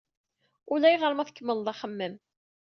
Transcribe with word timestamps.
Ulayɣer 0.71 1.13
ma 1.15 1.27
tkemmleḍ 1.27 1.67
axemmem. 1.73 2.15